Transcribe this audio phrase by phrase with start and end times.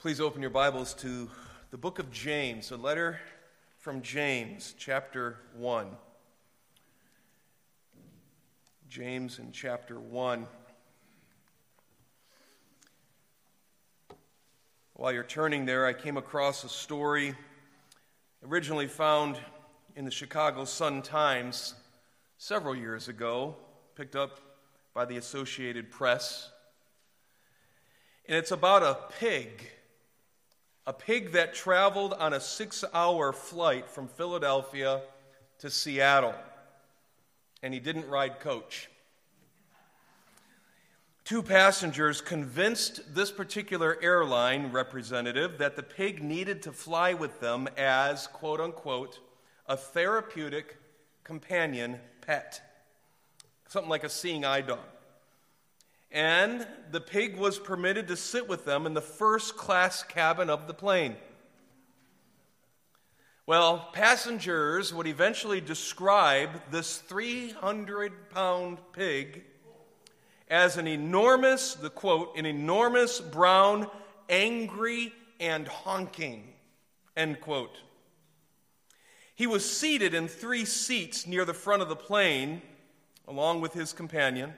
[0.00, 1.28] Please open your Bibles to
[1.72, 3.18] the book of James, a letter
[3.78, 5.88] from James, chapter 1.
[8.88, 10.46] James in chapter 1.
[14.94, 17.34] While you're turning there, I came across a story
[18.46, 19.36] originally found
[19.96, 21.74] in the Chicago Sun Times
[22.36, 23.56] several years ago,
[23.96, 24.38] picked up
[24.94, 26.52] by the Associated Press.
[28.26, 29.68] And it's about a pig
[30.88, 35.02] a pig that traveled on a six hour flight from Philadelphia
[35.58, 36.34] to Seattle.
[37.62, 38.88] And he didn't ride coach.
[41.24, 47.68] Two passengers convinced this particular airline representative that the pig needed to fly with them
[47.76, 49.20] as, quote unquote,
[49.66, 50.78] a therapeutic
[51.22, 52.62] companion pet.
[53.66, 54.78] Something like a seeing eye dog
[56.10, 60.66] and the pig was permitted to sit with them in the first class cabin of
[60.66, 61.16] the plane.
[63.46, 69.44] Well, passengers would eventually describe this 300 pound pig
[70.48, 73.86] as an enormous, the quote, an enormous brown,
[74.28, 76.52] angry, and honking,
[77.16, 77.78] end quote.
[79.34, 82.60] He was seated in three seats near the front of the plane,
[83.26, 84.52] along with his companion.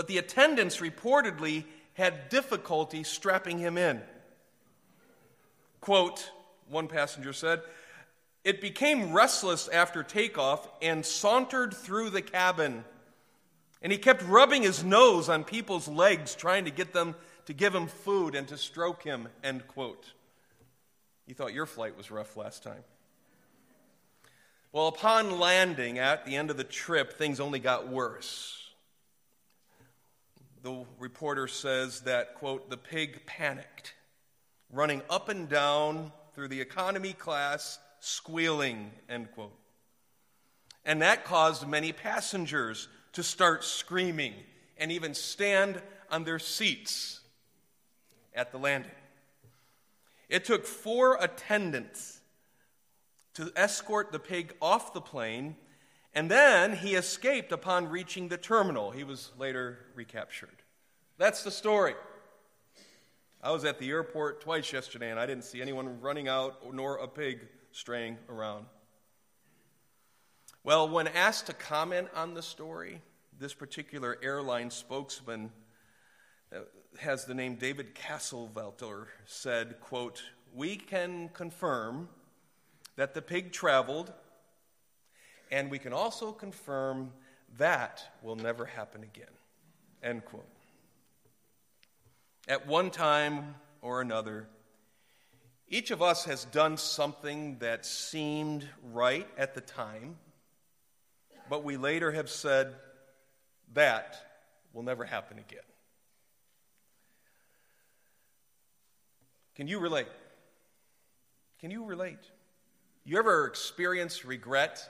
[0.00, 4.00] But the attendants reportedly had difficulty strapping him in.
[5.82, 6.30] Quote,
[6.70, 7.60] one passenger said,
[8.42, 12.82] it became restless after takeoff and sauntered through the cabin.
[13.82, 17.74] And he kept rubbing his nose on people's legs, trying to get them to give
[17.74, 20.14] him food and to stroke him, end quote.
[21.26, 22.84] You thought your flight was rough last time.
[24.72, 28.59] Well, upon landing at the end of the trip, things only got worse
[30.62, 33.94] the reporter says that, quote, the pig panicked,
[34.70, 39.56] running up and down through the economy class, squealing, end quote.
[40.84, 44.34] And that caused many passengers to start screaming
[44.78, 47.20] and even stand on their seats
[48.34, 48.90] at the landing.
[50.28, 52.20] It took four attendants
[53.34, 55.56] to escort the pig off the plane
[56.14, 58.90] and then he escaped upon reaching the terminal.
[58.90, 60.62] He was later recaptured.
[61.18, 61.94] That's the story.
[63.42, 66.96] I was at the airport twice yesterday and I didn't see anyone running out nor
[66.96, 68.66] a pig straying around.
[70.62, 73.00] Well, when asked to comment on the story,
[73.38, 75.52] this particular airline spokesman
[76.54, 76.60] uh,
[76.98, 80.22] has the name David Castlewelter said, quote,
[80.52, 82.10] "We can confirm
[82.96, 84.12] that the pig traveled
[85.50, 87.12] and we can also confirm
[87.58, 89.26] that will never happen again.
[90.02, 90.46] End quote.
[92.48, 94.48] At one time or another,
[95.68, 100.16] each of us has done something that seemed right at the time,
[101.48, 102.74] but we later have said,
[103.74, 104.16] that
[104.72, 105.60] will never happen again.
[109.54, 110.08] Can you relate?
[111.60, 112.30] Can you relate?
[113.04, 114.88] You ever experience regret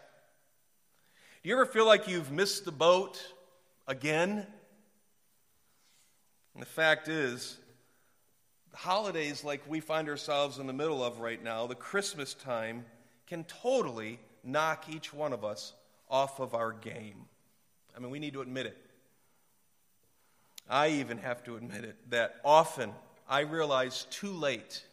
[1.42, 3.18] do you ever feel like you've missed the boat
[3.86, 4.46] again?
[6.52, 7.56] And the fact is,
[8.74, 12.84] holidays like we find ourselves in the middle of right now, the Christmas time,
[13.26, 15.72] can totally knock each one of us
[16.10, 17.24] off of our game.
[17.96, 18.76] I mean, we need to admit it.
[20.68, 22.92] I even have to admit it that often
[23.26, 24.84] I realize too late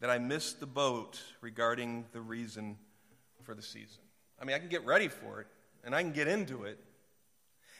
[0.00, 2.78] that I missed the boat regarding the reason
[3.42, 4.03] for the season.
[4.40, 5.46] I mean, I can get ready for it
[5.84, 6.78] and I can get into it.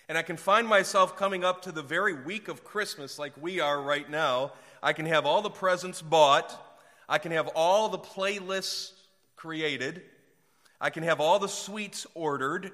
[0.08, 3.60] And I can find myself coming up to the very week of Christmas like we
[3.60, 4.52] are right now.
[4.82, 6.54] I can have all the presents bought.
[7.08, 8.92] I can have all the playlists
[9.36, 10.02] created.
[10.80, 12.70] I can have all the sweets ordered.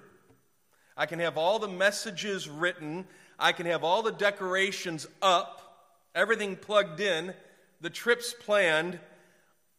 [0.96, 3.06] I can have all the messages written.
[3.40, 5.62] I can have all the decorations up,
[6.14, 7.32] everything plugged in,
[7.80, 9.00] the trips planned,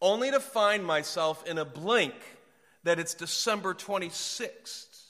[0.01, 2.15] only to find myself in a blink
[2.83, 5.01] that it's December 26th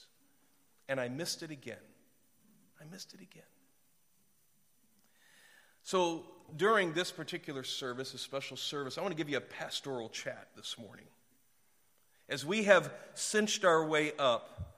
[0.88, 1.76] and I missed it again.
[2.80, 3.42] I missed it again.
[5.82, 6.24] So,
[6.54, 10.48] during this particular service, a special service, I want to give you a pastoral chat
[10.54, 11.06] this morning.
[12.28, 14.74] As we have cinched our way up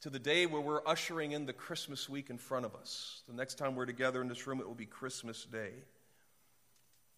[0.00, 3.34] to the day where we're ushering in the Christmas week in front of us, the
[3.34, 5.72] next time we're together in this room, it will be Christmas Day.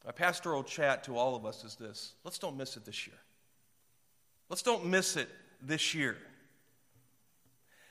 [0.04, 3.18] My pastoral chat to all of us is this let's don't miss it this year.
[4.48, 5.28] Let's don't miss it
[5.62, 6.16] this year.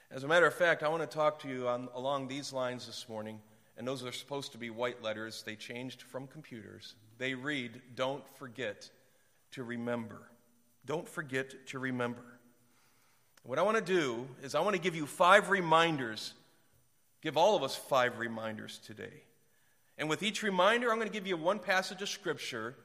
[0.09, 2.86] As a matter of fact, I want to talk to you on, along these lines
[2.86, 3.39] this morning
[3.77, 5.44] and those are supposed to be white letters.
[5.44, 6.95] They changed from computers.
[7.19, 8.89] They read, Don't forget
[9.51, 10.18] to remember.
[10.86, 12.24] Don't forget to remember.
[13.44, 16.33] What I want to do is, I want to give you five reminders,
[17.21, 19.24] give all of us five reminders today.
[19.98, 22.75] And with each reminder, I'm going to give you one passage of Scripture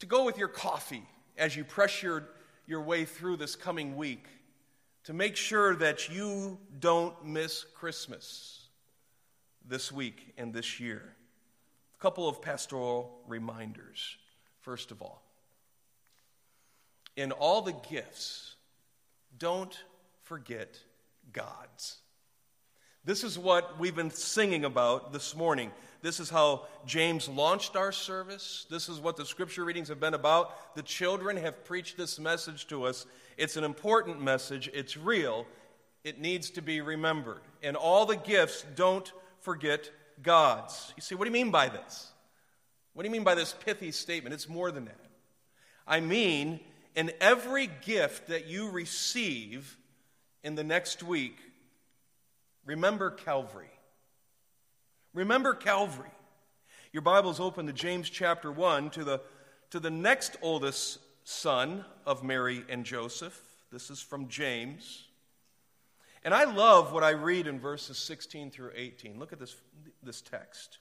[0.00, 1.02] to go with your coffee
[1.38, 2.24] as you press your,
[2.66, 4.26] your way through this coming week
[5.04, 8.66] to make sure that you don't miss Christmas
[9.68, 11.02] this week and this year.
[11.98, 14.16] A couple of pastoral reminders.
[14.60, 15.22] First of all,
[17.16, 18.56] in all the gifts,
[19.38, 19.76] don't
[20.24, 20.78] forget
[21.32, 21.98] God's.
[23.04, 25.70] This is what we've been singing about this morning.
[26.06, 28.64] This is how James launched our service.
[28.70, 30.76] This is what the scripture readings have been about.
[30.76, 33.06] The children have preached this message to us.
[33.36, 35.46] It's an important message, it's real,
[36.04, 37.40] it needs to be remembered.
[37.60, 39.90] And all the gifts, don't forget
[40.22, 40.94] God's.
[40.96, 42.12] You see, what do you mean by this?
[42.94, 44.32] What do you mean by this pithy statement?
[44.32, 45.10] It's more than that.
[45.88, 46.60] I mean,
[46.94, 49.76] in every gift that you receive
[50.44, 51.36] in the next week,
[52.64, 53.75] remember Calvary.
[55.16, 56.10] Remember Calvary.
[56.92, 59.22] Your Bible's open to James chapter 1 to the,
[59.70, 63.40] to the next oldest son of Mary and Joseph.
[63.72, 65.04] This is from James.
[66.22, 69.18] And I love what I read in verses 16 through 18.
[69.18, 69.56] Look at this,
[70.02, 70.76] this text.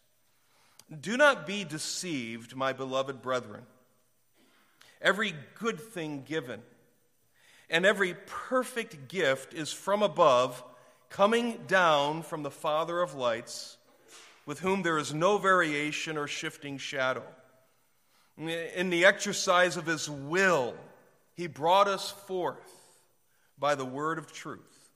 [1.00, 3.64] Do not be deceived, my beloved brethren.
[5.02, 6.62] Every good thing given
[7.70, 10.62] and every perfect gift is from above,
[11.10, 13.78] coming down from the Father of lights,
[14.46, 17.24] with whom there is no variation or shifting shadow.
[18.38, 20.76] In the exercise of his will,
[21.34, 22.72] he brought us forth
[23.58, 24.90] by the word of truth,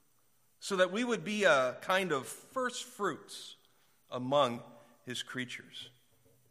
[0.60, 3.56] so that we would be a kind of first fruits
[4.12, 4.62] among
[5.06, 5.90] his creatures.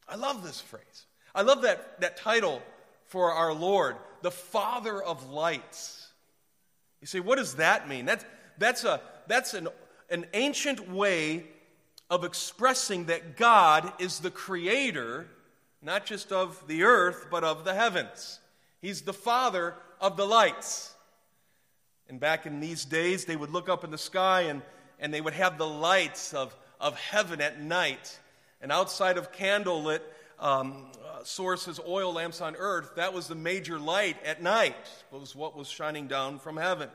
[0.09, 1.06] I love this phrase.
[1.35, 2.62] I love that, that title
[3.05, 6.09] for our Lord, the Father of lights.
[7.00, 8.06] You say, what does that mean?
[8.06, 8.25] That's,
[8.56, 9.69] that's, a, that's an,
[10.11, 11.45] an ancient way
[12.11, 15.27] of expressing that God is the creator,
[15.83, 18.41] not just of the earth, but of the heavens.
[18.81, 20.95] He's the Father of the lights.
[22.09, 24.63] And back in these days, they would look up in the sky and,
[24.99, 28.19] and they would have the lights of, of heaven at night.
[28.63, 30.01] And outside of candlelit
[30.39, 30.87] um,
[31.25, 34.77] sources, oil lamps on earth, that was the major light at night,
[35.11, 36.89] was what was shining down from heaven.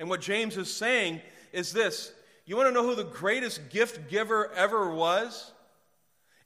[0.00, 1.20] And what James is saying
[1.52, 2.12] is this
[2.48, 5.52] you want to know who the greatest gift giver ever was?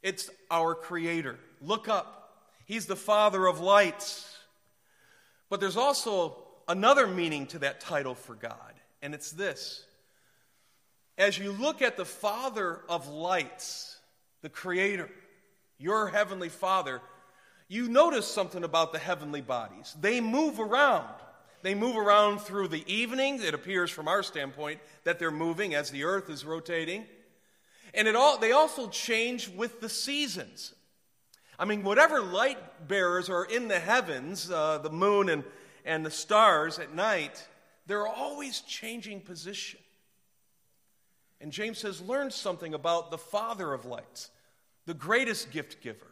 [0.03, 1.39] It's our Creator.
[1.61, 2.49] Look up.
[2.65, 4.37] He's the Father of lights.
[5.49, 9.85] But there's also another meaning to that title for God, and it's this.
[11.19, 13.99] As you look at the Father of lights,
[14.41, 15.09] the Creator,
[15.79, 17.01] your Heavenly Father,
[17.69, 19.95] you notice something about the heavenly bodies.
[20.01, 21.15] They move around.
[21.63, 23.41] They move around through the evening.
[23.43, 27.07] It appears from our standpoint that they're moving as the earth is rotating.
[27.95, 30.75] And it all, they also change with the seasons.
[31.59, 35.45] I mean, whatever light bearers are in the heavens, uh, the moon and,
[35.85, 37.47] and the stars at night,
[37.87, 39.79] they're always changing position.
[41.41, 44.31] And James says, learn something about the Father of lights,
[44.87, 46.07] the greatest gift giver.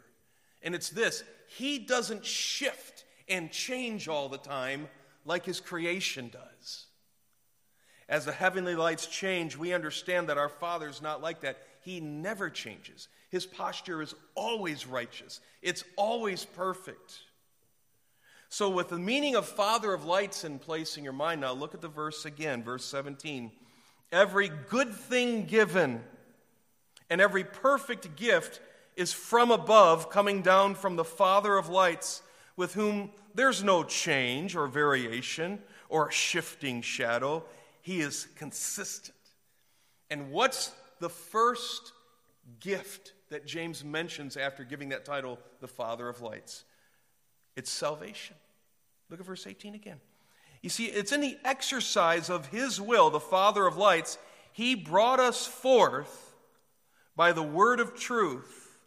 [0.63, 4.89] And it's this He doesn't shift and change all the time
[5.31, 6.87] like His creation does.
[8.09, 11.59] As the heavenly lights change, we understand that our Father's not like that.
[11.83, 13.07] He never changes.
[13.31, 17.21] His posture is always righteous, it's always perfect.
[18.49, 21.73] So, with the meaning of Father of lights in place in your mind, now look
[21.73, 23.53] at the verse again, verse 17
[24.13, 26.03] every good thing given,
[27.09, 28.61] and every perfect gift
[28.97, 32.23] is from above, coming down from the Father of lights,
[32.57, 37.45] with whom there's no change or variation or shifting shadow.
[37.83, 39.17] He is consistent.
[40.11, 41.93] And what's the first
[42.59, 46.65] gift that James mentions after giving that title, the Father of lights?
[47.57, 48.37] It's salvation.
[49.09, 50.01] Look at verse 18 again.
[50.63, 54.19] You see, it's in the exercise of His will, the Father of lights,
[54.53, 56.35] He brought us forth
[57.17, 58.79] by the word of truth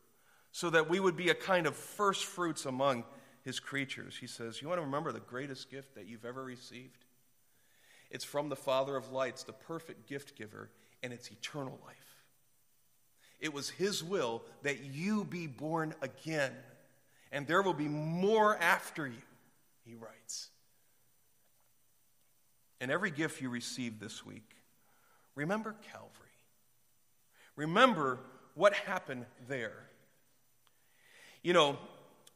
[0.51, 3.03] so that we would be a kind of first fruits among
[3.43, 4.17] His creatures.
[4.19, 7.05] He says, You want to remember the greatest gift that you've ever received?
[8.09, 10.69] It's from the Father of lights, the perfect gift giver,
[11.01, 11.97] and it's eternal life.
[13.39, 16.53] It was His will that you be born again,
[17.31, 19.21] and there will be more after you,
[19.85, 20.49] he writes.
[22.79, 24.55] And every gift you receive this week,
[25.35, 26.09] remember Calvary.
[27.55, 28.19] Remember
[28.55, 29.89] what happened there.
[31.41, 31.77] You know,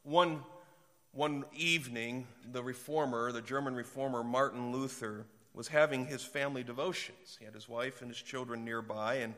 [0.02, 0.40] one,
[1.18, 7.36] one evening, the reformer, the German reformer Martin Luther, was having his family devotions.
[7.40, 9.34] He had his wife and his children nearby, and,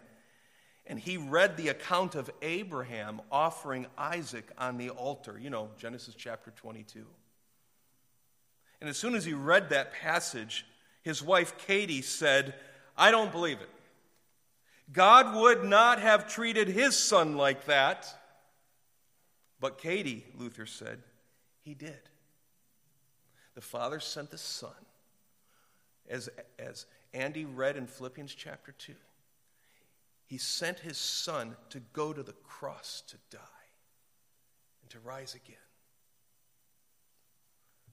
[0.87, 5.39] and he read the account of Abraham offering Isaac on the altar.
[5.41, 7.07] You know, Genesis chapter 22.
[8.83, 10.67] And as soon as he read that passage,
[11.01, 12.53] his wife Katie said,
[12.95, 13.71] I don't believe it.
[14.93, 18.07] God would not have treated his son like that.
[19.61, 21.03] But Katie, Luther said,
[21.63, 22.01] he did.
[23.55, 24.71] The Father sent the Son.
[26.09, 28.95] As, as Andy read in Philippians chapter 2,
[30.27, 33.39] he sent his Son to go to the cross to die
[34.83, 35.57] and to rise again.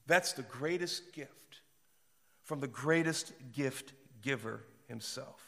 [0.06, 1.60] That's the greatest gift
[2.44, 5.42] from the greatest gift giver himself.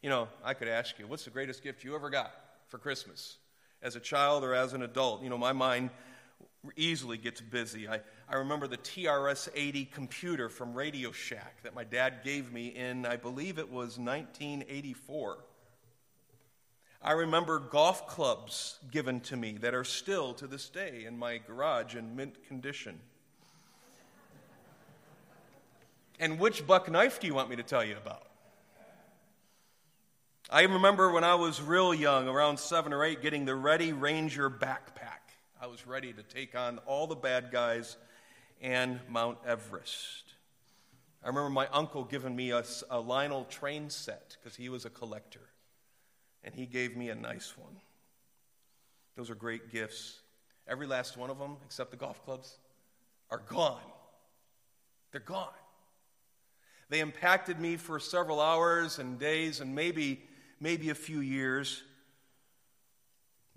[0.00, 2.32] You know, I could ask you, what's the greatest gift you ever got
[2.68, 3.38] for Christmas?
[3.82, 5.22] As a child or as an adult?
[5.22, 5.90] You know, my mind
[6.76, 7.88] easily gets busy.
[7.88, 12.68] I, I remember the TRS 80 computer from Radio Shack that my dad gave me
[12.68, 15.38] in, I believe it was 1984.
[17.00, 21.38] I remember golf clubs given to me that are still to this day in my
[21.38, 22.98] garage in mint condition.
[26.20, 28.24] And which buck knife do you want me to tell you about?
[30.50, 34.48] I remember when I was real young, around seven or eight, getting the Ready Ranger
[34.48, 35.07] backpack.
[35.60, 37.96] I was ready to take on all the bad guys
[38.60, 40.22] and Mount Everest.
[41.24, 44.90] I remember my uncle giving me a, a Lionel train set because he was a
[44.90, 45.48] collector,
[46.44, 47.74] and he gave me a nice one.
[49.16, 50.20] Those are great gifts.
[50.68, 52.58] Every last one of them, except the golf clubs,
[53.28, 53.80] are gone.
[55.10, 55.48] They're gone.
[56.88, 60.22] They impacted me for several hours and days and maybe,
[60.60, 61.82] maybe a few years.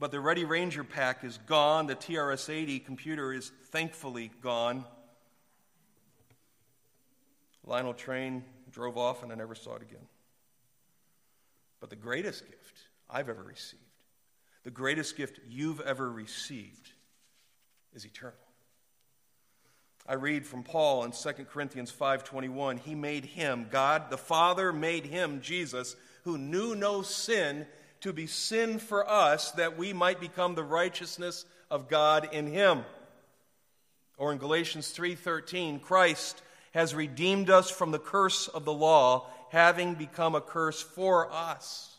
[0.01, 1.85] But the Ready Ranger pack is gone.
[1.85, 4.83] The TRS 80 computer is thankfully gone.
[7.63, 10.07] Lionel Train drove off and I never saw it again.
[11.79, 12.79] But the greatest gift
[13.11, 13.83] I've ever received,
[14.63, 16.93] the greatest gift you've ever received,
[17.93, 18.33] is eternal.
[20.07, 25.05] I read from Paul in 2 Corinthians 5:21, he made him, God the Father made
[25.05, 27.67] him Jesus who knew no sin
[28.01, 32.83] to be sin for us that we might become the righteousness of God in him.
[34.17, 36.41] Or in Galatians 3:13, Christ
[36.73, 41.97] has redeemed us from the curse of the law, having become a curse for us.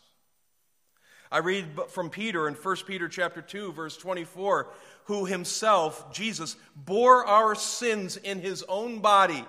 [1.31, 4.67] I read from Peter in 1 Peter chapter 2 verse 24,
[5.05, 9.45] who himself, Jesus, bore our sins in his own body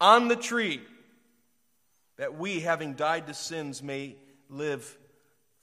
[0.00, 0.80] on the tree,
[2.16, 4.16] that we, having died to sins, may
[4.48, 4.96] live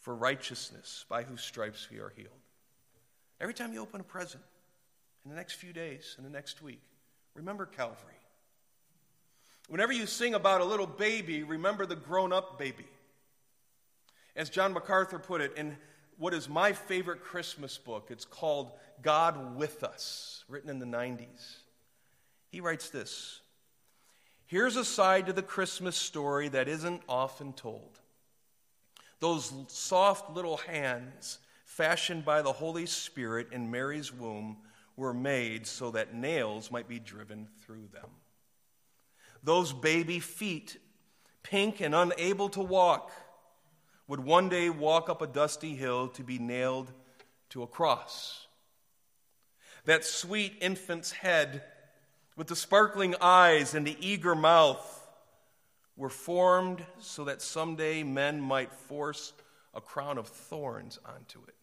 [0.08, 2.30] for righteousness, by whose stripes we are healed.
[3.42, 4.42] Every time you open a present,
[5.26, 6.80] in the next few days, in the next week,
[7.34, 8.14] remember Calvary.
[9.68, 12.86] Whenever you sing about a little baby, remember the grown up baby.
[14.34, 15.76] As John MacArthur put it in
[16.18, 18.08] what is my favorite Christmas book.
[18.10, 18.72] It's called
[19.02, 21.58] God with Us, written in the 90s.
[22.48, 23.42] He writes this
[24.46, 28.00] Here's a side to the Christmas story that isn't often told.
[29.20, 34.58] Those soft little hands, fashioned by the Holy Spirit in Mary's womb,
[34.96, 38.10] were made so that nails might be driven through them.
[39.44, 40.78] Those baby feet,
[41.44, 43.12] pink and unable to walk,
[44.08, 46.92] would one day walk up a dusty hill to be nailed
[47.50, 48.48] to a cross.
[49.86, 51.64] That sweet infant's head,
[52.36, 54.97] with the sparkling eyes and the eager mouth,
[55.98, 59.34] were formed so that someday men might force
[59.74, 61.56] a crown of thorns onto it.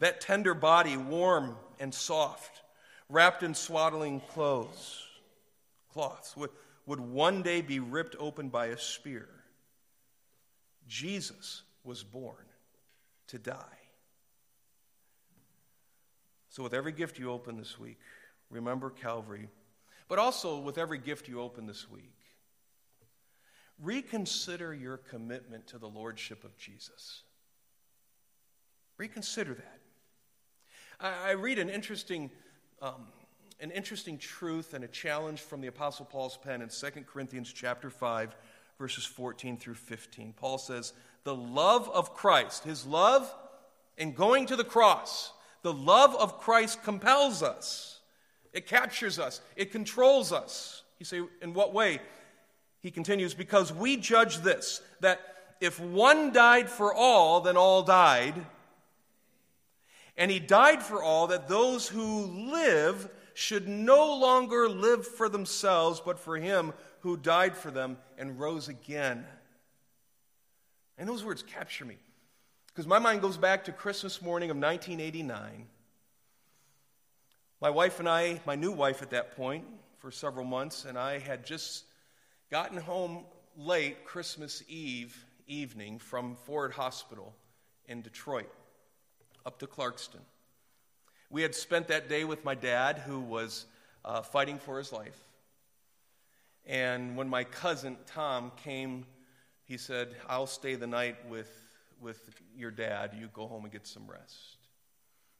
[0.00, 2.62] That tender body, warm and soft,
[3.08, 5.06] wrapped in swaddling clothes,
[5.92, 6.50] cloths, would,
[6.86, 9.28] would one day be ripped open by a spear
[10.88, 12.34] Jesus was born
[13.28, 13.54] to die.
[16.48, 18.00] So, with every gift you open this week,
[18.50, 19.48] remember Calvary,
[20.08, 22.19] but also with every gift you open this week,
[23.82, 27.22] reconsider your commitment to the Lordship of Jesus.
[28.98, 29.78] Reconsider that.
[31.00, 32.30] I, I read an interesting,
[32.82, 33.06] um,
[33.60, 37.90] an interesting truth and a challenge from the Apostle Paul's pen in 2 Corinthians chapter
[37.90, 38.36] 5,
[38.78, 40.34] verses 14 through 15.
[40.36, 40.92] Paul says,
[41.24, 43.34] The love of Christ, his love
[43.96, 45.32] in going to the cross,
[45.62, 48.00] the love of Christ compels us.
[48.52, 50.82] It captures us, it controls us.
[50.98, 52.00] You say, In what way?
[52.80, 55.20] He continues, Because we judge this, that
[55.60, 58.34] if one died for all, then all died.
[60.16, 66.00] And he died for all that those who live should no longer live for themselves,
[66.04, 69.24] but for him who died for them and rose again.
[70.98, 71.96] And those words capture me
[72.66, 75.66] because my mind goes back to Christmas morning of 1989.
[77.60, 79.64] My wife and I, my new wife at that point,
[79.98, 81.84] for several months, and I had just
[82.50, 83.24] gotten home
[83.56, 87.32] late Christmas Eve evening from Ford Hospital
[87.86, 88.50] in Detroit
[89.46, 90.20] up to Clarkston.
[91.30, 93.66] We had spent that day with my dad, who was
[94.04, 95.18] uh, fighting for his life.
[96.66, 99.06] And when my cousin Tom came,
[99.64, 101.50] he said, I'll stay the night with,
[102.00, 102.18] with
[102.56, 103.12] your dad.
[103.16, 104.56] You go home and get some rest.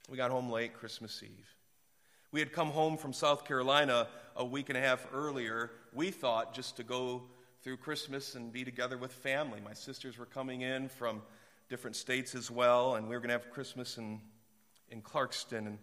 [0.08, 1.48] We got home late Christmas Eve.
[2.32, 4.06] We had come home from South Carolina
[4.36, 5.72] a week and a half earlier.
[5.92, 7.24] We thought just to go
[7.62, 9.60] through Christmas and be together with family.
[9.64, 11.22] My sisters were coming in from
[11.68, 14.20] different states as well, and we were going to have Christmas in,
[14.90, 15.66] in Clarkston.
[15.66, 15.78] And,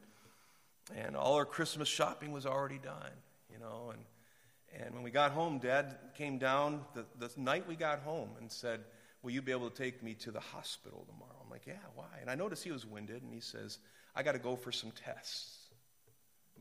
[0.95, 3.11] and all our Christmas shopping was already done,
[3.51, 3.91] you know.
[3.91, 8.29] And, and when we got home, Dad came down the, the night we got home
[8.39, 8.79] and said,
[9.21, 11.41] Will you be able to take me to the hospital tomorrow?
[11.43, 12.05] I'm like, Yeah, why?
[12.21, 13.79] And I noticed he was winded, and he says,
[14.15, 15.66] I got to go for some tests.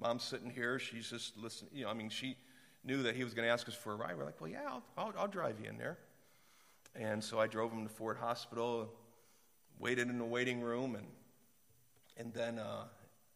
[0.00, 0.78] Mom's sitting here.
[0.78, 1.70] She's just listening.
[1.74, 2.36] You know, I mean, she
[2.84, 4.16] knew that he was going to ask us for a ride.
[4.16, 5.98] We're like, well, yeah, I'll, I'll, I'll drive you in there.
[6.94, 8.88] And so I drove him to Ford Hospital,
[9.78, 11.06] waited in the waiting room, and,
[12.16, 12.84] and then uh,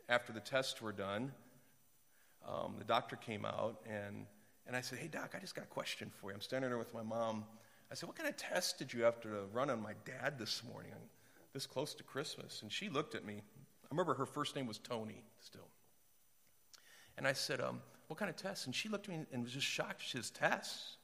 [0.08, 1.32] after the tests were done,
[2.48, 4.24] um, the doctor came out, and,
[4.66, 6.34] and I said, hey, doc, I just got a question for you.
[6.36, 7.44] I'm standing there with my mom.
[7.90, 10.62] I said, what kind of test did you have to run on my dad this
[10.72, 10.92] morning,
[11.52, 12.62] this close to Christmas?
[12.62, 13.42] And she looked at me.
[13.84, 15.68] I remember her first name was Tony still.
[17.16, 18.66] And I said, um, What kind of tests?
[18.66, 20.02] And she looked at me and was just shocked.
[20.02, 20.96] She says, Tests?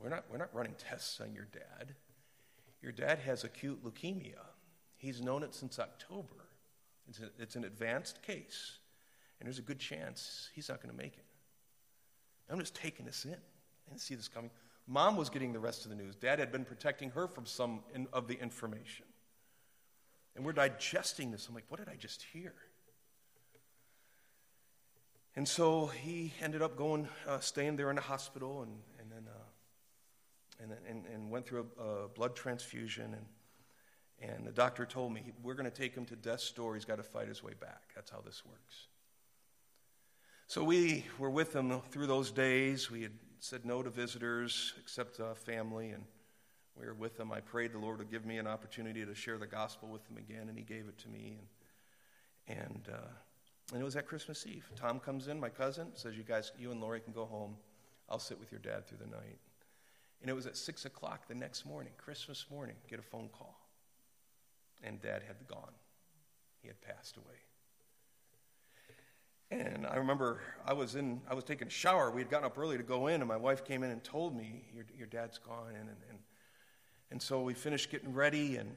[0.00, 1.94] We're not, we're not running tests on your dad.
[2.80, 4.38] Your dad has acute leukemia.
[4.96, 6.46] He's known it since October.
[7.08, 8.78] It's, a, it's an advanced case,
[9.40, 11.24] and there's a good chance he's not going to make it.
[12.50, 13.32] I'm just taking this in.
[13.32, 14.50] I didn't see this coming.
[14.86, 16.16] Mom was getting the rest of the news.
[16.16, 19.04] Dad had been protecting her from some in, of the information.
[20.34, 21.46] And we're digesting this.
[21.48, 22.54] I'm like, what did I just hear?
[25.38, 29.32] And so he ended up going, uh, staying there in the hospital, and, and then
[29.32, 33.14] uh, and, and, and went through a, a, blood transfusion.
[33.14, 36.74] And, and the doctor told me, we're going to take him to death's door.
[36.74, 37.82] He's got to fight his way back.
[37.94, 38.88] That's how this works.
[40.48, 42.90] So we were with him through those days.
[42.90, 46.02] We had said no to visitors except uh, family, and
[46.74, 47.30] we were with him.
[47.30, 50.16] I prayed the Lord would give me an opportunity to share the gospel with him
[50.16, 51.38] again, and he gave it to me.
[52.48, 53.06] And, and uh,
[53.72, 54.70] and it was at Christmas Eve.
[54.76, 57.56] Tom comes in, my cousin, says, You guys, you and Lori can go home.
[58.08, 59.38] I'll sit with your dad through the night.
[60.20, 63.56] And it was at 6 o'clock the next morning, Christmas morning, get a phone call.
[64.82, 65.72] And dad had gone.
[66.62, 67.36] He had passed away.
[69.50, 72.10] And I remember I was in, I was taking a shower.
[72.10, 74.36] We had gotten up early to go in, and my wife came in and told
[74.36, 75.68] me, Your, your dad's gone.
[75.68, 76.18] And, and,
[77.10, 78.74] and, so we finished getting ready and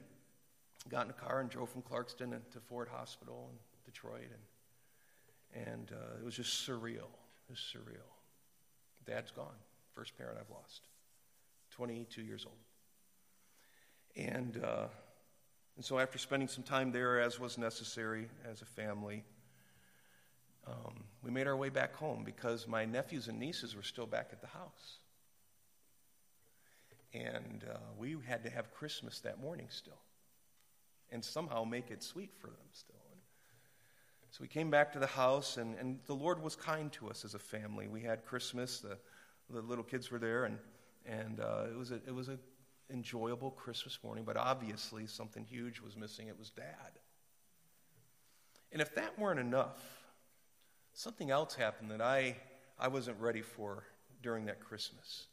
[0.89, 4.29] got in a car and drove from Clarkston to Ford Hospital in Detroit.
[4.31, 4.41] And
[5.53, 7.09] and uh, it was just surreal.
[7.47, 8.09] It was surreal.
[9.05, 9.55] Dad's gone.
[9.93, 10.81] First parent I've lost.
[11.71, 12.55] 22 years old.
[14.15, 14.87] And, uh,
[15.75, 19.23] and so after spending some time there, as was necessary as a family,
[20.67, 24.29] um, we made our way back home because my nephews and nieces were still back
[24.31, 24.99] at the house.
[27.13, 29.99] And uh, we had to have Christmas that morning still
[31.11, 33.00] and somehow make it sweet for them still.
[34.31, 37.25] So we came back to the house, and, and the Lord was kind to us
[37.25, 37.89] as a family.
[37.89, 38.97] We had Christmas, the,
[39.49, 40.57] the little kids were there, and,
[41.05, 42.39] and uh, it was an it was a
[42.89, 46.27] enjoyable Christmas morning, but obviously something huge was missing.
[46.27, 46.99] It was Dad.
[48.71, 49.81] And if that weren't enough,
[50.93, 52.37] something else happened that I,
[52.79, 53.83] I wasn't ready for
[54.21, 55.27] during that Christmas.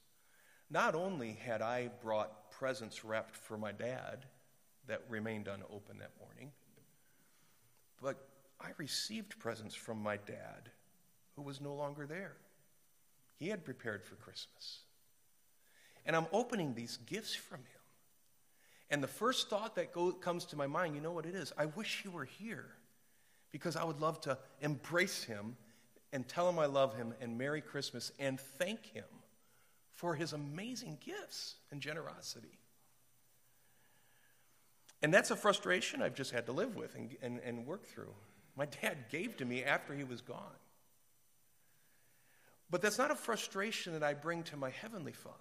[0.71, 4.27] Not only had I brought presents wrapped for my dad
[4.87, 6.51] that remained unopened that morning,
[8.03, 8.28] but
[8.61, 10.71] I received presents from my dad,
[11.37, 12.37] who was no longer there.
[13.37, 14.81] He had prepared for Christmas.
[16.05, 17.65] And I'm opening these gifts from him.
[18.91, 21.53] And the first thought that go, comes to my mind, you know what it is?
[21.57, 22.71] I wish he were here
[23.53, 25.57] because I would love to embrace him
[26.13, 29.05] and tell him I love him and Merry Christmas and thank him
[29.93, 32.59] for his amazing gifts and generosity.
[35.03, 38.15] And that's a frustration I've just had to live with and, and, and work through
[38.59, 40.59] my dad gave to me after he was gone.
[42.71, 45.37] But that's not a frustration that I bring to my Heavenly Father.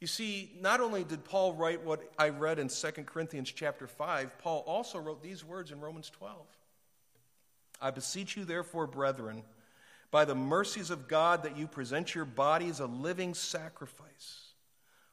[0.00, 4.38] You see, not only did Paul write what I read in 2 Corinthians chapter 5,
[4.38, 6.36] Paul also wrote these words in Romans 12.
[7.80, 9.42] I beseech you, therefore, brethren,
[10.10, 14.52] by the mercies of God, that you present your bodies a living sacrifice,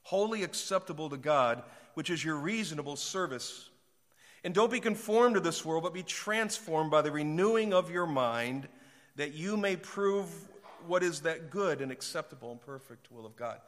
[0.04, 1.64] holy acceptable to God,
[1.96, 3.69] which is your reasonable service.
[4.44, 8.08] And don't be conformed to this world, but be transformed by the renewing of your
[8.08, 8.68] mind,
[9.18, 10.30] that you may prove
[10.88, 13.60] what is that good and acceptable and perfect will of God.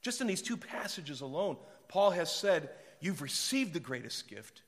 [0.00, 1.56] Just in these two passages alone,
[1.88, 4.62] Paul has said, You've received the greatest gift,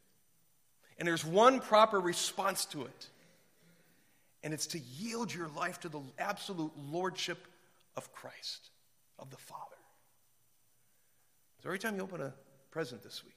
[0.98, 3.08] and there's one proper response to it,
[4.42, 7.46] and it's to yield your life to the absolute lordship
[7.96, 8.70] of Christ,
[9.20, 9.60] of the Father.
[11.62, 12.34] So every time you open a
[12.72, 13.33] present this week,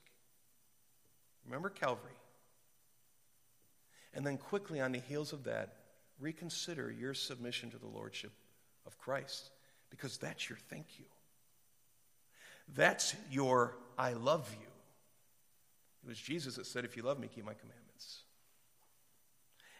[1.47, 2.11] remember Calvary.
[4.13, 5.75] And then quickly on the heels of that,
[6.19, 8.31] reconsider your submission to the lordship
[8.85, 9.49] of Christ
[9.89, 11.05] because that's your thank you.
[12.75, 14.67] That's your I love you.
[16.03, 18.23] It was Jesus that said, If you love me, keep my commandments.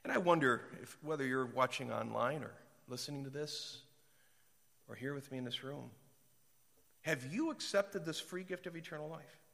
[0.04, 2.52] And I wonder if whether you're watching online or
[2.88, 3.80] listening to this
[4.88, 5.92] or here with me in this room,
[7.02, 9.47] have you accepted this free gift of eternal life?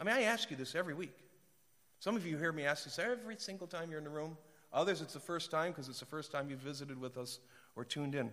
[0.00, 1.14] I mean, I ask you this every week.
[1.98, 4.38] Some of you hear me ask this every single time you're in the room.
[4.72, 7.38] Others, it's the first time because it's the first time you've visited with us
[7.76, 8.32] or tuned in.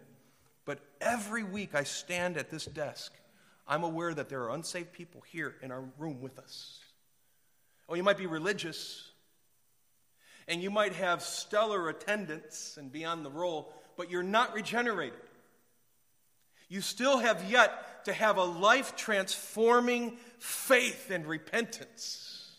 [0.66, 3.12] But every week I stand at this desk
[3.68, 6.80] I'm aware that there are unsaved people here in our room with us.
[7.90, 9.12] Oh, you might be religious,
[10.48, 15.20] and you might have stellar attendance and be on the roll, but you're not regenerated.
[16.70, 22.56] You still have yet to have a life transforming faith and repentance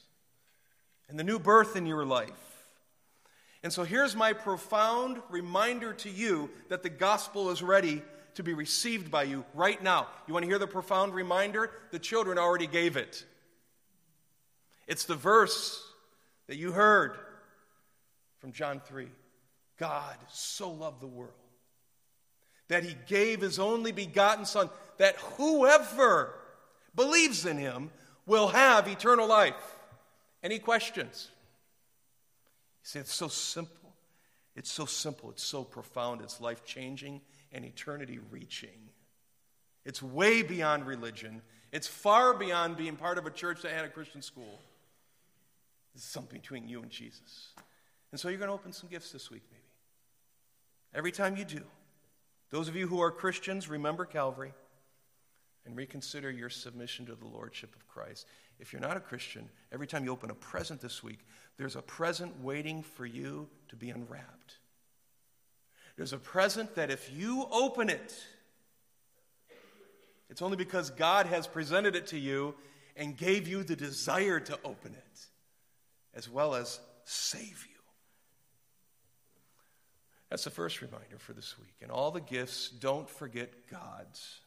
[1.08, 2.30] and the new birth in your life.
[3.62, 8.02] And so here's my profound reminder to you that the gospel is ready
[8.34, 10.06] to be received by you right now.
[10.26, 11.70] You want to hear the profound reminder?
[11.92, 13.24] The children already gave it.
[14.86, 15.82] It's the verse
[16.46, 17.16] that you heard
[18.38, 19.08] from John 3.
[19.78, 21.32] God so loved the world
[22.68, 26.34] that he gave his only begotten Son, that whoever
[26.94, 27.90] believes in him
[28.26, 29.76] will have eternal life.
[30.42, 31.30] Any questions?
[32.82, 33.94] You say, it's so simple.
[34.54, 35.30] It's so simple.
[35.30, 36.20] It's so profound.
[36.20, 37.20] It's life changing
[37.52, 38.90] and eternity reaching.
[39.84, 41.40] It's way beyond religion,
[41.72, 44.58] it's far beyond being part of a church that had a Christian school.
[45.94, 47.48] It's something between you and Jesus.
[48.10, 49.62] And so you're going to open some gifts this week, maybe.
[50.94, 51.62] Every time you do,
[52.50, 54.52] those of you who are Christians, remember Calvary
[55.68, 58.26] and reconsider your submission to the Lordship of Christ.
[58.58, 61.20] If you're not a Christian, every time you open a present this week,
[61.58, 64.56] there's a present waiting for you to be unwrapped.
[65.96, 68.14] There's a present that if you open it,
[70.30, 72.54] it's only because God has presented it to you
[72.96, 75.26] and gave you the desire to open it,
[76.14, 77.76] as well as save you.
[80.30, 81.74] That's the first reminder for this week.
[81.82, 84.40] And all the gifts, don't forget God's.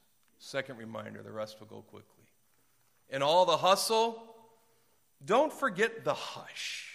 [0.43, 2.25] Second reminder, the rest will go quickly.
[3.11, 4.21] And all the hustle,
[5.23, 6.87] don't forget the hush.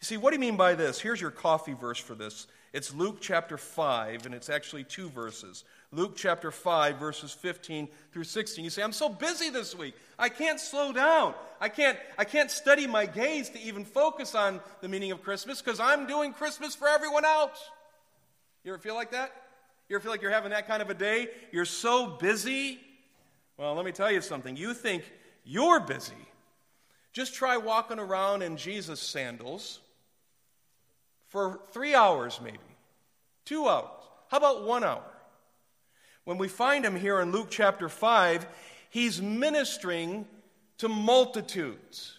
[0.00, 1.00] You see, what do you mean by this?
[1.00, 2.46] Here's your coffee verse for this.
[2.72, 5.64] It's Luke chapter 5, and it's actually two verses.
[5.90, 8.62] Luke chapter 5, verses 15 through 16.
[8.62, 9.94] You say, I'm so busy this week.
[10.16, 11.34] I can't slow down.
[11.60, 15.60] I can't, I can't study my gaze to even focus on the meaning of Christmas
[15.60, 17.70] because I'm doing Christmas for everyone else.
[18.62, 19.32] You ever feel like that?
[19.92, 21.28] You ever feel like you're having that kind of a day?
[21.50, 22.80] You're so busy.
[23.58, 24.56] Well, let me tell you something.
[24.56, 25.04] You think
[25.44, 26.14] you're busy.
[27.12, 29.80] Just try walking around in Jesus' sandals
[31.28, 32.56] for three hours, maybe,
[33.44, 33.90] two hours.
[34.30, 35.04] How about one hour?
[36.24, 38.46] When we find him here in Luke chapter 5,
[38.88, 40.24] he's ministering
[40.78, 42.16] to multitudes.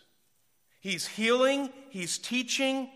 [0.80, 2.92] He's healing, he's teaching.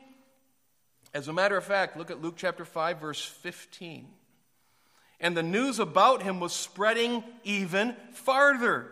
[1.15, 4.09] As a matter of fact, look at Luke chapter 5, verse 15.
[5.19, 8.91] And the news about him was spreading even farther.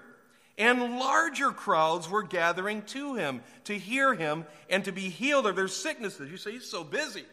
[0.58, 5.56] And larger crowds were gathering to him to hear him and to be healed of
[5.56, 6.32] their sicknesses.
[6.32, 7.26] You say, he's so busy.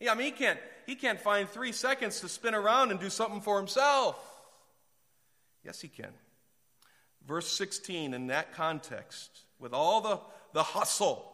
[0.00, 3.10] Yeah, I mean, he can't, he can't find three seconds to spin around and do
[3.10, 4.16] something for himself.
[5.64, 6.10] Yes, he can.
[7.26, 10.20] Verse 16, in that context, with all the,
[10.52, 11.30] the hustle,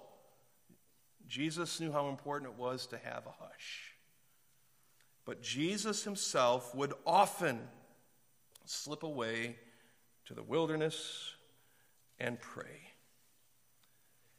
[1.26, 3.93] Jesus knew how important it was to have a hush.
[5.24, 7.60] But Jesus himself would often
[8.64, 9.56] slip away
[10.26, 11.34] to the wilderness
[12.18, 12.90] and pray.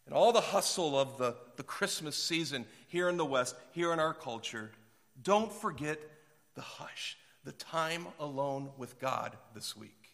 [0.05, 3.99] And all the hustle of the, the Christmas season here in the West, here in
[3.99, 4.71] our culture,
[5.21, 5.99] don't forget
[6.53, 10.11] the hush, the time alone with God this week.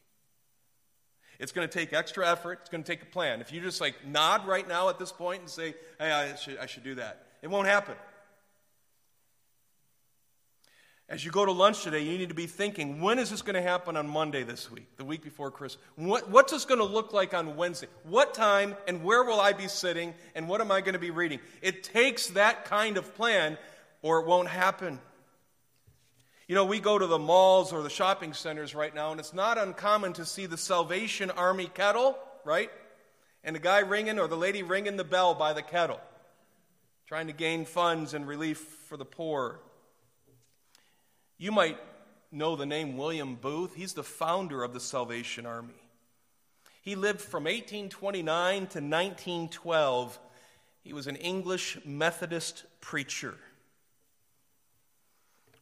[1.40, 2.60] It's going to take extra effort.
[2.62, 3.42] It's going to take a plan.
[3.42, 6.58] If you just like nod right now at this point and say, hey, I should,
[6.60, 7.96] I should do that, it won't happen.
[11.10, 13.56] As you go to lunch today, you need to be thinking, when is this going
[13.56, 15.84] to happen on Monday this week, the week before Christmas?
[15.96, 17.88] What, what's this going to look like on Wednesday?
[18.04, 21.12] What time and where will I be sitting and what am I going to be
[21.12, 21.42] reading?
[21.62, 23.58] It takes that kind of plan
[24.02, 25.00] or it won't happen.
[26.48, 29.34] You know, we go to the malls or the shopping centers right now, and it's
[29.34, 32.70] not uncommon to see the Salvation Army kettle, right?
[33.44, 36.02] And the guy ringing or the lady ringing the bell by the kettle,
[37.08, 38.58] trying to gain funds and relief
[38.90, 39.62] for the poor.
[41.42, 41.80] You might
[42.32, 43.74] know the name William Booth.
[43.74, 45.74] He's the founder of the Salvation Army.
[46.84, 50.20] He lived from 1829 to 1912.
[50.84, 53.34] He was an English Methodist preacher.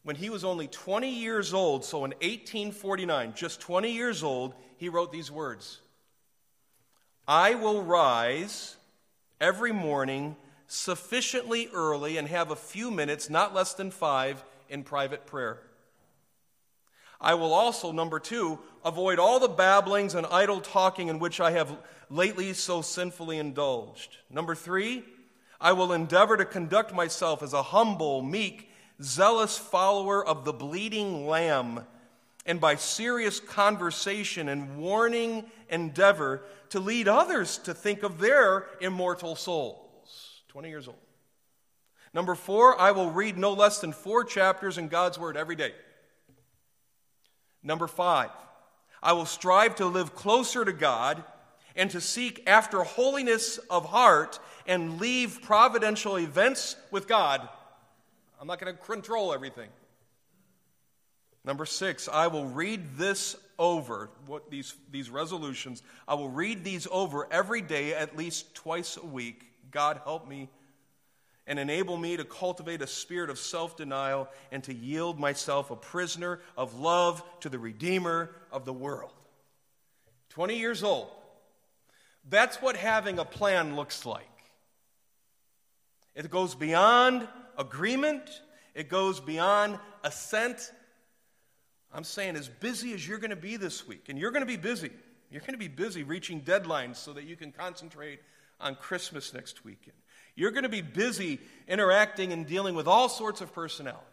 [0.04, 4.90] When he was only 20 years old, so in 1849, just 20 years old, he
[4.90, 5.80] wrote these words
[7.26, 8.76] I will rise
[9.40, 10.36] every morning
[10.68, 15.62] sufficiently early and have a few minutes, not less than five, in private prayer.
[17.22, 21.52] I will also, number two, avoid all the babblings and idle talking in which I
[21.52, 21.76] have
[22.10, 24.18] lately so sinfully indulged.
[24.30, 25.04] Number three,
[25.60, 28.70] I will endeavor to conduct myself as a humble, meek,
[29.02, 31.86] zealous follower of the bleeding lamb,
[32.46, 39.36] and by serious conversation and warning endeavor to lead others to think of their immortal
[39.36, 40.42] souls.
[40.48, 40.98] 20 years old.
[42.14, 45.74] Number four, I will read no less than four chapters in God's Word every day.
[47.64, 48.30] Number five,
[49.02, 51.24] I will strive to live closer to God
[51.76, 57.48] and to seek after holiness of heart and leave providential events with God.
[58.40, 59.70] I'm not going to control everything.
[61.46, 66.88] Number six, I will read this over, what these, these resolutions, I will read these
[66.92, 69.44] over every day, at least twice a week.
[69.72, 70.50] God help me
[71.50, 75.76] and enable me to cultivate a spirit of self denial and to yield myself a
[75.76, 79.12] prisoner of love to the Redeemer of the world.
[80.30, 81.10] 20 years old.
[82.30, 84.26] That's what having a plan looks like.
[86.14, 88.30] It goes beyond agreement,
[88.76, 90.72] it goes beyond assent.
[91.92, 94.48] I'm saying, as busy as you're going to be this week, and you're going to
[94.48, 94.92] be busy,
[95.32, 98.20] you're going to be busy reaching deadlines so that you can concentrate
[98.60, 99.98] on Christmas next weekend.
[100.40, 104.06] You're going to be busy interacting and dealing with all sorts of personalities.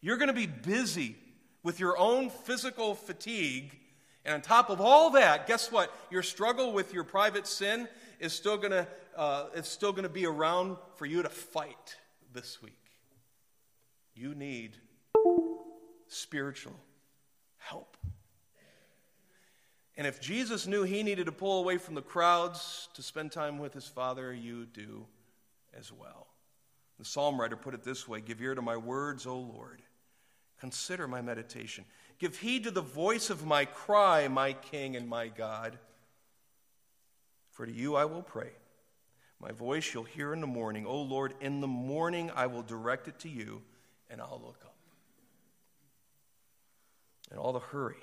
[0.00, 1.14] You're going to be busy
[1.62, 3.78] with your own physical fatigue.
[4.24, 5.92] And on top of all that, guess what?
[6.10, 7.86] Your struggle with your private sin
[8.18, 11.96] is still going to, uh, it's still going to be around for you to fight
[12.32, 12.72] this week.
[14.14, 14.74] You need
[16.06, 16.80] spiritual
[17.58, 17.98] help.
[19.98, 23.58] And if Jesus knew he needed to pull away from the crowds to spend time
[23.58, 25.04] with his Father, you do
[25.78, 26.26] as well.
[26.98, 29.82] The psalm writer put it this way Give ear to my words, O Lord.
[30.60, 31.84] Consider my meditation.
[32.18, 35.78] Give heed to the voice of my cry, my King and my God.
[37.52, 38.50] For to you I will pray.
[39.40, 40.84] My voice you'll hear in the morning.
[40.84, 43.62] O Lord, in the morning I will direct it to you,
[44.10, 44.74] and I'll look up.
[47.30, 48.02] And all the hurry,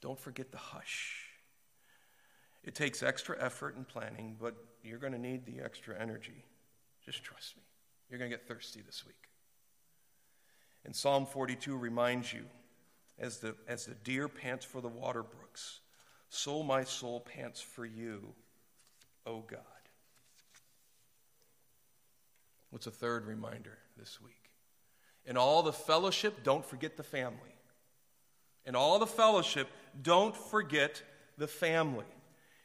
[0.00, 1.31] don't forget the hush.
[2.64, 6.44] It takes extra effort and planning, but you're going to need the extra energy.
[7.04, 7.62] Just trust me.
[8.08, 9.16] You're going to get thirsty this week.
[10.84, 12.44] And Psalm 42 reminds you
[13.18, 15.80] as the, as the deer pants for the water brooks,
[16.28, 18.34] so my soul pants for you,
[19.26, 19.60] O God.
[22.70, 24.50] What's a third reminder this week?
[25.26, 27.54] In all the fellowship, don't forget the family.
[28.64, 29.68] In all the fellowship,
[30.02, 31.02] don't forget
[31.36, 32.06] the family.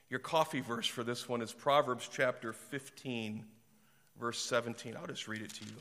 [0.09, 3.43] Your coffee verse for this one is Proverbs chapter 15,
[4.19, 4.95] verse 17.
[4.95, 5.71] I'll just read it to you.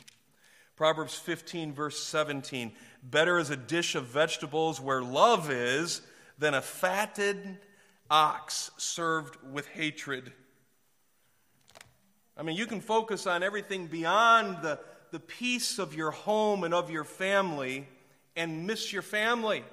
[0.75, 2.73] Proverbs 15, verse 17.
[3.03, 6.03] Better is a dish of vegetables where love is
[6.39, 7.59] than a fatted
[8.11, 10.33] ox served with hatred.
[12.37, 14.79] I mean, you can focus on everything beyond the,
[15.13, 17.89] the peace of your home and of your family
[18.35, 19.65] and miss your family.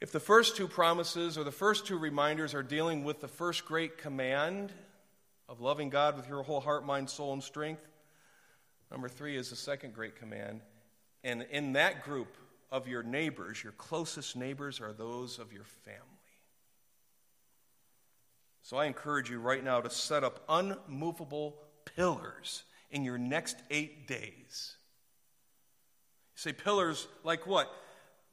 [0.00, 3.64] If the first two promises or the first two reminders are dealing with the first
[3.64, 4.72] great command
[5.48, 7.86] of loving God with your whole heart, mind, soul, and strength,
[8.90, 10.60] number three is the second great command.
[11.22, 12.36] And in that group
[12.70, 16.00] of your neighbors, your closest neighbors are those of your family.
[18.62, 21.56] So I encourage you right now to set up unmovable
[21.96, 24.76] pillars in your next eight days.
[26.34, 27.70] You say pillars like what?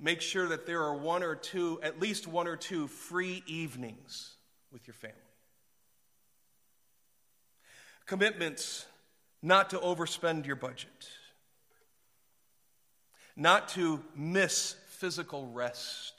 [0.01, 4.35] Make sure that there are one or two, at least one or two free evenings
[4.71, 5.15] with your family.
[8.07, 8.87] Commitments
[9.43, 11.07] not to overspend your budget,
[13.35, 16.13] not to miss physical rest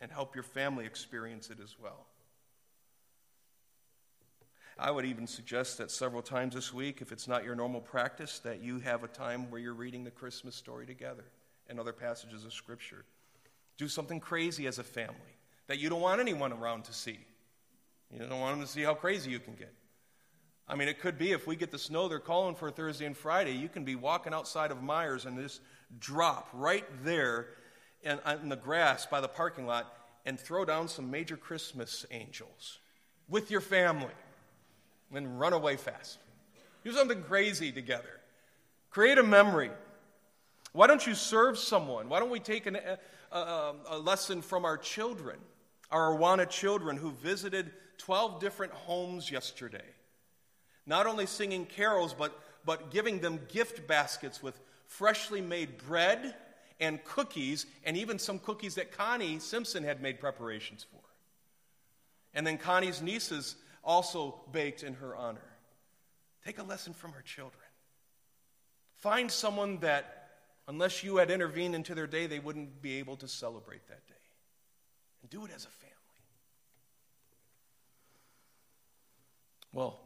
[0.00, 2.06] and help your family experience it as well.
[4.78, 8.38] I would even suggest that several times this week, if it's not your normal practice,
[8.40, 11.24] that you have a time where you're reading the Christmas story together
[11.70, 13.04] and other passages of Scripture.
[13.78, 17.18] Do something crazy as a family that you don't want anyone around to see.
[18.12, 19.72] You don't want them to see how crazy you can get.
[20.68, 23.16] I mean, it could be if we get the snow they're calling for Thursday and
[23.16, 25.60] Friday, you can be walking outside of Myers and just
[25.98, 27.48] drop right there
[28.02, 29.92] in, in the grass by the parking lot
[30.26, 32.78] and throw down some major Christmas angels
[33.28, 34.12] with your family
[35.12, 36.18] and run away fast.
[36.84, 38.20] Do something crazy together.
[38.90, 39.70] Create a memory.
[40.72, 42.08] Why don't you serve someone?
[42.08, 42.98] Why don't we take an, a,
[43.36, 45.38] a, a lesson from our children,
[45.90, 49.84] our Awana children who visited 12 different homes yesterday?
[50.86, 56.34] Not only singing carols, but, but giving them gift baskets with freshly made bread
[56.80, 61.00] and cookies, and even some cookies that Connie Simpson had made preparations for.
[62.32, 65.40] And then Connie's nieces also baked in her honor.
[66.44, 67.62] Take a lesson from her children.
[68.96, 70.19] Find someone that,
[70.70, 74.14] unless you had intervened into their day, they wouldn't be able to celebrate that day.
[75.20, 75.96] And do it as a family.
[79.72, 80.00] Well,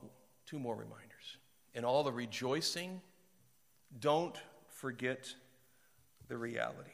[0.46, 1.36] two more reminders.
[1.74, 3.02] In all the rejoicing,
[4.00, 4.36] don't
[4.68, 5.34] forget
[6.28, 6.90] the reality.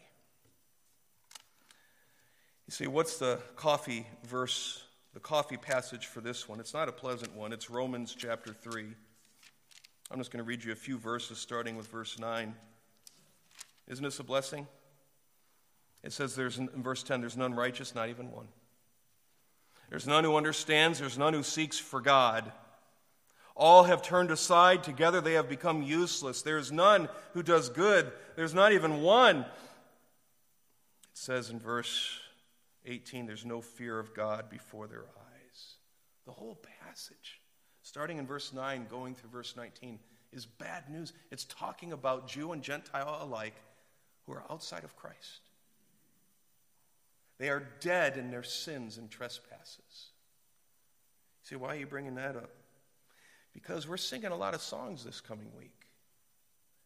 [2.67, 4.83] You see, what's the coffee verse,
[5.15, 6.59] the coffee passage for this one?
[6.59, 7.53] It's not a pleasant one.
[7.53, 8.87] It's Romans chapter 3.
[10.11, 12.53] I'm just going to read you a few verses starting with verse 9.
[13.91, 14.69] Isn't this a blessing?
[16.05, 18.47] It says there's in verse 10 there's none righteous, not even one.
[19.91, 22.53] There's none who understands, there's none who seeks for God.
[23.57, 24.85] All have turned aside.
[24.85, 26.43] Together they have become useless.
[26.43, 28.11] There is none who does good.
[28.37, 29.39] There's not even one.
[29.41, 29.47] It
[31.13, 32.21] says in verse
[32.87, 35.75] 18 there's no fear of God before their eyes.
[36.27, 37.41] The whole passage,
[37.83, 39.99] starting in verse 9, going through verse 19,
[40.33, 41.13] is bad news.
[41.33, 43.55] It's talking about Jew and Gentile alike
[44.31, 45.41] who are outside of Christ.
[47.39, 50.11] They are dead in their sins and trespasses.
[51.43, 52.51] See, why are you bringing that up?
[53.53, 55.87] because we're singing a lot of songs this coming week.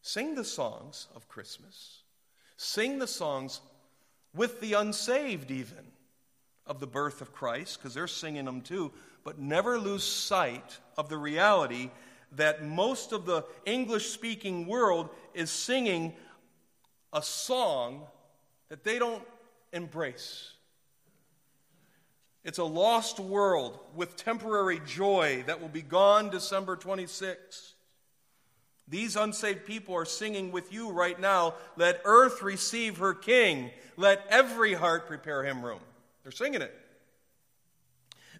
[0.01, 2.01] Sing the songs of Christmas.
[2.57, 3.61] Sing the songs
[4.33, 5.91] with the unsaved, even,
[6.67, 8.91] of the birth of Christ, because they're singing them too.
[9.23, 11.89] But never lose sight of the reality
[12.33, 16.13] that most of the English speaking world is singing
[17.15, 18.01] a song
[18.67, 19.23] that they don't
[19.71, 20.51] embrace.
[22.43, 27.71] It's a lost world with temporary joy that will be gone December 26th.
[28.87, 33.71] These unsaved people are singing with you right now, Let earth receive her king.
[33.97, 35.79] Let every heart prepare him room.
[36.21, 36.75] They're singing it.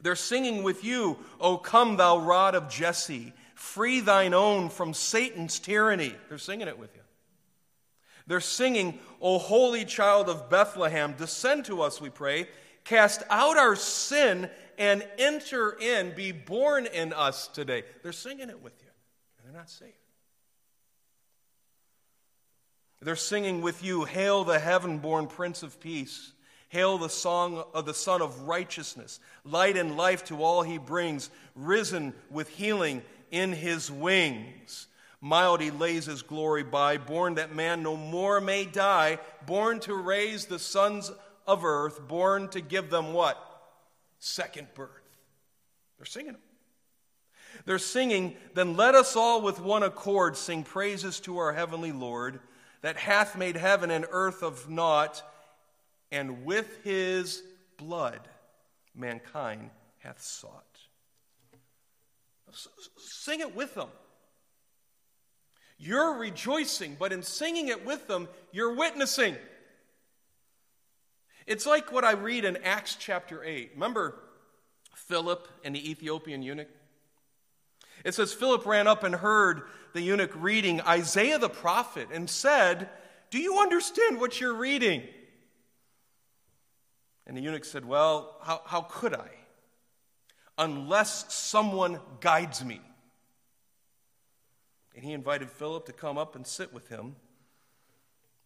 [0.01, 5.59] They're singing with you, O come, thou rod of Jesse, free thine own from Satan's
[5.59, 6.13] tyranny.
[6.29, 7.01] They're singing it with you.
[8.27, 12.47] They're singing, O holy child of Bethlehem, descend to us, we pray,
[12.83, 17.83] Cast out our sin and enter in, be born in us today.
[18.03, 18.89] They're singing it with you,
[19.37, 19.93] and they're not saved.
[23.01, 26.31] They're singing with you, Hail the heaven born Prince of Peace.
[26.69, 31.29] Hail the song of the Sun of Righteousness, light and life to all he brings,
[31.55, 34.87] risen with healing in his wings.
[35.25, 39.95] Mild he lays his glory by, born that man no more may die, born to
[39.95, 41.11] raise the sons
[41.47, 43.35] of earth, born to give them what?
[44.19, 44.91] Second birth.
[45.97, 46.41] They're singing them.
[47.65, 52.39] They're singing, Then let us all with one accord sing praises to our heavenly Lord,
[52.83, 55.23] that hath made heaven and earth of naught,
[56.11, 57.41] and with his
[57.77, 58.19] blood
[58.93, 60.77] mankind hath sought.
[62.99, 63.89] Sing it with them.
[65.77, 69.35] You're rejoicing, but in singing it with them, you're witnessing.
[71.45, 73.71] It's like what I read in Acts chapter 8.
[73.73, 74.19] Remember
[74.95, 76.69] Philip and the Ethiopian eunuch?
[78.03, 79.63] It says Philip ran up and heard
[79.93, 82.89] the eunuch reading Isaiah the prophet and said,
[83.31, 85.03] Do you understand what you're reading?
[87.27, 89.29] And the eunuch said, Well, how, how could I?
[90.57, 92.81] Unless someone guides me.
[95.05, 97.15] He invited Philip to come up and sit with him.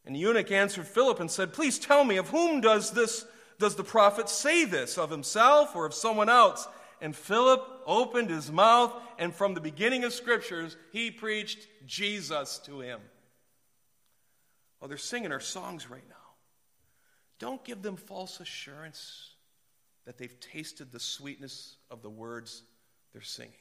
[0.06, 3.26] And the eunuch answered Philip and said, Please tell me, of whom does this
[3.60, 4.98] does the prophet say this?
[4.98, 6.68] Of himself or of someone else?
[7.02, 12.82] And Philip opened his mouth, and from the beginning of scriptures, he preached Jesus to
[12.82, 13.00] him.
[14.82, 16.16] Oh, they're singing our songs right now.
[17.38, 19.32] Don't give them false assurance
[20.06, 22.64] that they've tasted the sweetness of the words
[23.14, 23.54] they're singing.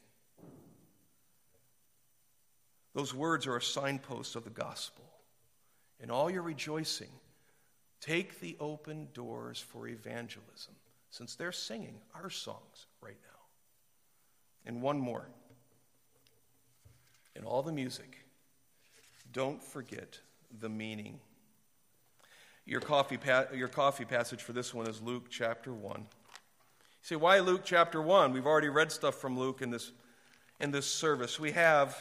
[2.99, 5.05] Those words are a signpost of the gospel.
[6.01, 7.13] In all your rejoicing,
[8.01, 10.75] take the open doors for evangelism,
[11.09, 13.39] since they're singing our songs right now.
[14.67, 15.29] And one more.
[17.37, 18.27] In all the music,
[19.33, 20.19] don't forget
[20.59, 21.21] the meaning.
[22.67, 26.01] Your coffee, pa- your coffee passage for this one is Luke chapter 1.
[26.01, 26.07] You
[27.03, 28.33] say, why Luke chapter 1?
[28.33, 29.93] We've already read stuff from Luke in this,
[30.59, 31.39] in this service.
[31.39, 31.97] We have,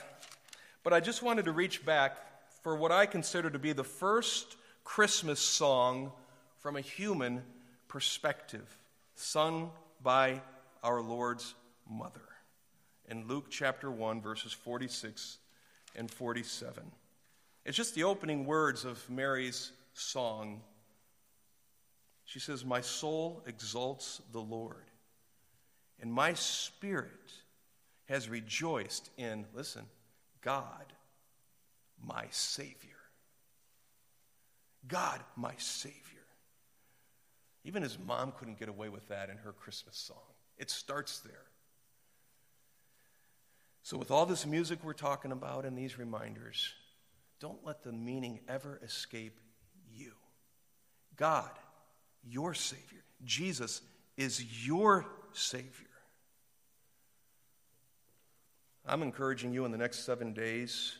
[0.87, 2.15] but I just wanted to reach back
[2.63, 6.13] for what I consider to be the first Christmas song
[6.59, 7.43] from a human
[7.89, 8.77] perspective,
[9.13, 9.71] sung
[10.01, 10.41] by
[10.81, 11.55] our Lord's
[11.89, 12.21] mother.
[13.09, 15.39] In Luke chapter 1, verses 46
[15.97, 16.83] and 47.
[17.65, 20.61] It's just the opening words of Mary's song.
[22.23, 24.85] She says, My soul exalts the Lord,
[25.99, 27.33] and my spirit
[28.05, 29.83] has rejoiced in, listen,
[30.47, 30.87] God
[32.05, 32.73] my Savior.
[34.87, 35.95] God, my Savior.
[37.65, 40.17] Even his mom couldn't get away with that in her Christmas song.
[40.57, 41.33] It starts there.
[43.83, 46.73] So, with all this music we're talking about and these reminders,
[47.41, 49.39] don't let the meaning ever escape
[49.93, 50.13] you.
[51.17, 51.49] God,
[52.23, 53.03] your Savior.
[53.25, 53.81] Jesus
[54.15, 55.87] is your Savior.
[58.87, 60.97] I'm encouraging you in the next seven days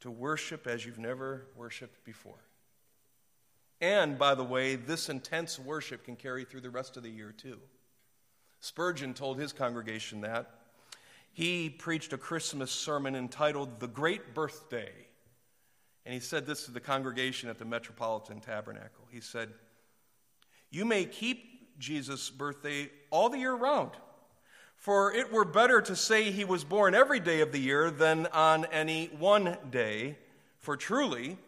[0.00, 2.38] to worship as you've never worshiped before.
[3.80, 7.34] And, by the way, this intense worship can carry through the rest of the year,
[7.36, 7.58] too.
[8.60, 10.50] Spurgeon told his congregation that.
[11.32, 14.92] He preached a Christmas sermon entitled The Great Birthday.
[16.06, 19.04] And he said this to the congregation at the Metropolitan Tabernacle.
[19.10, 19.50] He said,
[20.70, 23.90] You may keep Jesus' birthday all the year round.
[24.86, 28.28] For it were better to say he was born every day of the year than
[28.28, 30.16] on any one day.
[30.60, 31.38] For truly,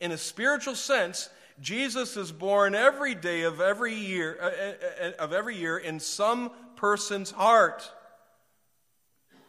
[0.00, 1.30] in a spiritual sense,
[1.62, 5.98] Jesus is born every day of every year uh, uh, uh, of every year in
[5.98, 7.90] some person's heart.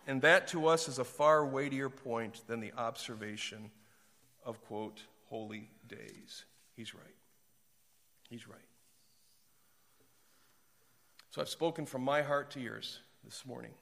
[0.08, 3.70] And that to us is a far weightier point than the observation
[4.46, 6.46] of quote holy days.
[6.78, 7.04] He's right.
[8.30, 8.60] He's right.
[11.32, 13.74] So I've spoken from my heart to yours this morning.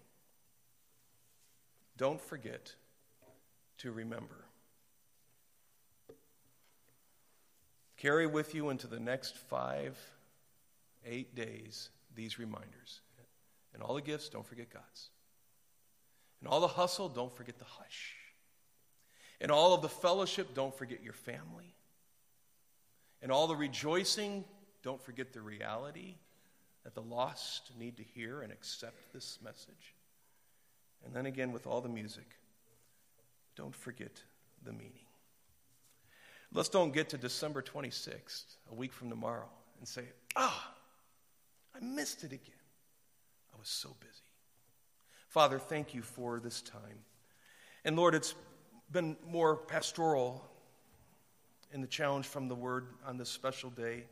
[1.97, 2.73] Don't forget
[3.79, 4.45] to remember.
[7.97, 9.97] Carry with you into the next five,
[11.05, 13.01] eight days these reminders.
[13.73, 15.09] And all the gifts, don't forget God's.
[16.39, 18.15] And all the hustle, don't forget the hush.
[19.41, 21.75] And all of the fellowship, don't forget your family.
[23.21, 24.45] And all the rejoicing,
[24.83, 26.15] don't forget the reality
[26.83, 29.95] that the lost need to hear and accept this message.
[31.05, 32.27] And then again, with all the music,
[33.55, 34.21] don't forget
[34.63, 35.05] the meaning.
[36.53, 40.03] Let's don't get to December 26th, a week from tomorrow, and say,
[40.35, 40.73] ah,
[41.75, 42.55] I missed it again.
[43.53, 44.13] I was so busy.
[45.29, 46.99] Father, thank you for this time.
[47.85, 48.35] And Lord, it's
[48.91, 50.47] been more pastoral
[51.73, 54.03] in the challenge from the word on this special day.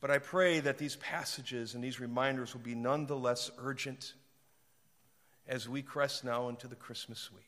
[0.00, 4.14] But I pray that these passages and these reminders will be nonetheless urgent
[5.48, 7.44] as we crest now into the Christmas week.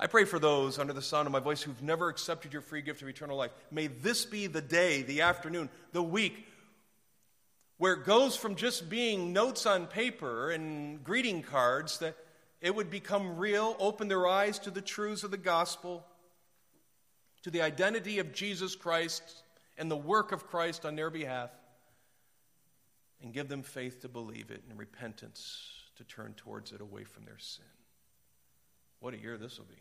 [0.00, 2.82] I pray for those under the sound of my voice who've never accepted your free
[2.82, 3.50] gift of eternal life.
[3.70, 6.46] May this be the day, the afternoon, the week
[7.78, 12.16] where it goes from just being notes on paper and greeting cards that
[12.60, 16.04] it would become real, open their eyes to the truths of the gospel,
[17.42, 19.42] to the identity of Jesus Christ
[19.78, 21.50] and the work of Christ on their behalf
[23.22, 27.24] and give them faith to believe it and repentance to turn towards it away from
[27.24, 27.64] their sin.
[29.00, 29.80] What a year this will be.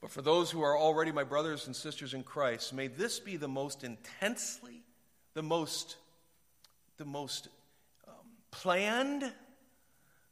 [0.00, 3.36] But for those who are already my brothers and sisters in Christ, may this be
[3.36, 4.84] the most intensely,
[5.34, 5.96] the most,
[6.96, 7.48] the most
[8.06, 8.14] um,
[8.50, 9.32] planned,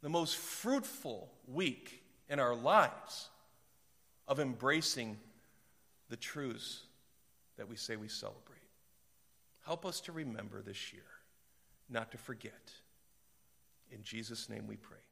[0.01, 3.29] the most fruitful week in our lives
[4.27, 5.17] of embracing
[6.09, 6.84] the truths
[7.57, 8.59] that we say we celebrate.
[9.65, 11.03] Help us to remember this year,
[11.89, 12.71] not to forget.
[13.91, 15.04] In Jesus' name we pray.